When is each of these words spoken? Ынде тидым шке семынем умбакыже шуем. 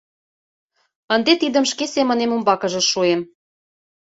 Ынде 1.15 1.33
тидым 1.41 1.65
шке 1.71 1.85
семынем 1.95 2.31
умбакыже 2.35 2.81
шуем. 2.91 3.21